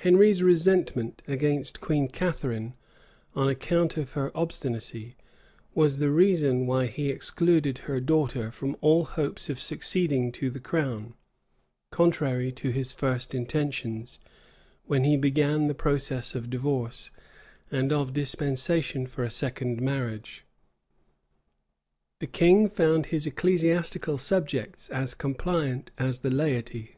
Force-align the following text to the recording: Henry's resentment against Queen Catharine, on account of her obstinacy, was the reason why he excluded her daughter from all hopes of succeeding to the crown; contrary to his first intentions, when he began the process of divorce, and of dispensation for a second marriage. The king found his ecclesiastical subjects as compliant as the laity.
Henry's 0.00 0.42
resentment 0.42 1.22
against 1.26 1.80
Queen 1.80 2.06
Catharine, 2.08 2.74
on 3.34 3.48
account 3.48 3.96
of 3.96 4.12
her 4.12 4.30
obstinacy, 4.36 5.16
was 5.74 5.96
the 5.96 6.10
reason 6.10 6.66
why 6.66 6.84
he 6.84 7.08
excluded 7.08 7.78
her 7.78 7.98
daughter 7.98 8.50
from 8.50 8.76
all 8.82 9.06
hopes 9.06 9.48
of 9.48 9.58
succeeding 9.58 10.32
to 10.32 10.50
the 10.50 10.60
crown; 10.60 11.14
contrary 11.90 12.52
to 12.52 12.68
his 12.68 12.92
first 12.92 13.34
intentions, 13.34 14.18
when 14.84 15.04
he 15.04 15.16
began 15.16 15.66
the 15.66 15.74
process 15.74 16.34
of 16.34 16.50
divorce, 16.50 17.10
and 17.70 17.90
of 17.90 18.12
dispensation 18.12 19.06
for 19.06 19.24
a 19.24 19.30
second 19.30 19.80
marriage. 19.80 20.44
The 22.18 22.26
king 22.26 22.68
found 22.68 23.06
his 23.06 23.26
ecclesiastical 23.26 24.18
subjects 24.18 24.90
as 24.90 25.14
compliant 25.14 25.90
as 25.96 26.18
the 26.18 26.28
laity. 26.30 26.96